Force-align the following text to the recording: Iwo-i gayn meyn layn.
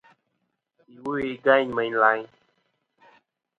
Iwo-i 0.95 1.29
gayn 1.45 1.69
meyn 1.75 1.95
layn. 2.01 2.27